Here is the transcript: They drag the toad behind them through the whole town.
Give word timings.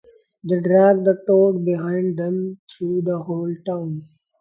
They 0.43 0.59
drag 0.61 1.03
the 1.03 1.23
toad 1.27 1.63
behind 1.63 2.17
them 2.17 2.57
through 2.75 3.03
the 3.03 3.19
whole 3.19 3.55
town. 3.67 4.07